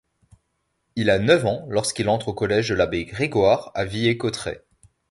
Il 0.95 1.11
a 1.11 1.19
neuf 1.19 1.45
ans 1.45 1.63
lorsqu'il 1.69 2.09
entre 2.09 2.29
au 2.29 2.33
collège 2.33 2.69
de 2.69 2.73
l'abbé 2.73 3.05
Grégoire 3.05 3.71
à 3.75 3.85
Villers-Cotterêts. 3.85 4.65